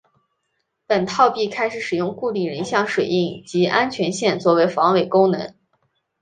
[0.87, 5.53] 本套币开始使用固定人像水印及安全线作为防伪功能。